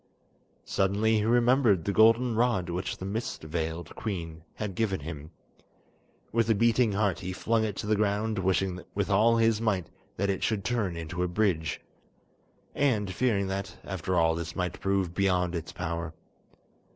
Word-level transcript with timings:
Suddenly 0.65 1.17
he 1.17 1.25
remembered 1.25 1.85
the 1.85 1.91
golden 1.93 2.33
rod 2.35 2.71
which 2.71 2.97
the 2.97 3.05
mist 3.05 3.43
veiled 3.43 3.93
queen 3.95 4.43
had 4.55 4.73
given 4.73 5.01
him. 5.01 5.29
With 6.31 6.49
a 6.49 6.55
beating 6.55 6.93
heart 6.93 7.19
he 7.19 7.31
flung 7.33 7.63
it 7.63 7.75
to 7.75 7.85
the 7.85 7.95
ground, 7.95 8.39
wishing 8.39 8.83
with 8.95 9.11
all 9.11 9.37
his 9.37 9.61
might 9.61 9.91
that 10.17 10.31
it 10.31 10.41
should 10.41 10.65
turn 10.65 10.97
into 10.97 11.21
a 11.21 11.27
bridge, 11.27 11.81
and 12.73 13.13
fearing 13.13 13.45
that, 13.49 13.77
after 13.83 14.15
all, 14.15 14.33
this 14.33 14.55
might 14.55 14.79
prove 14.79 15.13
beyond 15.13 15.53
its 15.53 15.71
power. 15.71 16.15